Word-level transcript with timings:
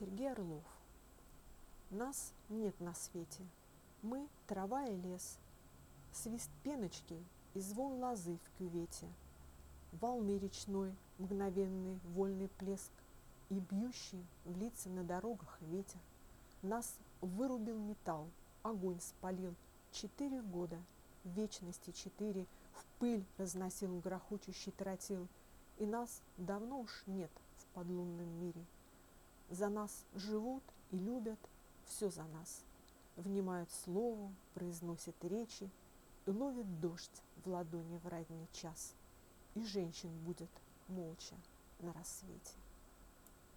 Сергей 0.00 0.32
Орлов. 0.32 0.64
Нас 1.90 2.32
нет 2.48 2.80
на 2.80 2.94
свете. 2.94 3.44
Мы– 4.00 4.26
трава 4.46 4.86
и 4.86 4.96
лес. 4.96 5.38
Свист 6.10 6.48
пеночки 6.62 7.22
и 7.52 7.60
звон 7.60 8.02
лозы 8.02 8.38
в 8.38 8.58
кювете. 8.58 9.06
Волны 9.92 10.38
речной, 10.38 10.96
мгновенный 11.18 12.00
вольный 12.14 12.48
плеск 12.48 12.90
И 13.50 13.60
бьющий 13.60 14.24
в 14.46 14.56
лица 14.56 14.88
на 14.88 15.04
дорогах 15.04 15.58
ветер. 15.60 16.00
Нас 16.62 16.96
вырубил 17.20 17.78
металл, 17.78 18.30
огонь 18.62 19.00
спалил. 19.00 19.54
Четыре 19.92 20.40
года, 20.40 20.78
вечности 21.24 21.90
четыре, 21.90 22.46
В 22.72 22.86
пыль 23.00 23.26
разносил 23.36 23.98
грохочущий 24.00 24.72
тротил, 24.72 25.28
И 25.76 25.84
нас 25.84 26.22
давно 26.38 26.80
уж 26.80 27.02
нет 27.06 27.30
в 27.58 27.66
подлунном 27.74 28.30
мире. 28.40 28.64
За 29.50 29.68
нас 29.68 30.04
живут 30.14 30.62
и 30.92 30.96
любят, 30.96 31.38
все 31.84 32.08
за 32.08 32.22
нас. 32.22 32.62
Внимают 33.16 33.68
слову, 33.72 34.32
произносят 34.54 35.16
речи 35.24 35.68
И 36.26 36.30
ловят 36.30 36.80
дождь 36.80 37.22
в 37.44 37.48
ладони 37.48 37.98
в 37.98 38.06
ранний 38.06 38.46
час. 38.52 38.94
И 39.56 39.64
женщин 39.64 40.10
будет 40.24 40.50
молча 40.86 41.34
на 41.80 41.92
рассвете. 41.92 42.54